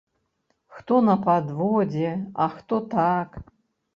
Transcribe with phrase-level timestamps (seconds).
[0.77, 2.09] Хто на падводзе,
[2.45, 3.29] а хто так.